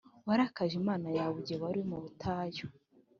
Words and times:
warakaje 0.27 0.75
imana 0.81 1.07
yawe 1.17 1.35
igihe 1.41 1.59
wari 1.63 1.81
mu 1.89 1.97
butayu. 2.03 2.65